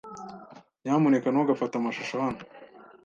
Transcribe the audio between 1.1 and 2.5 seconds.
ntugafate amashusho hano.